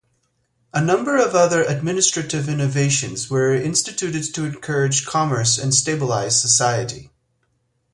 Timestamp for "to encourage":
4.33-5.05